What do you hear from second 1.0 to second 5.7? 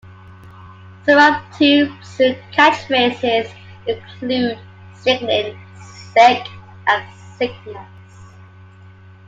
Some Of Tubes' Catchphrases include "Sickening"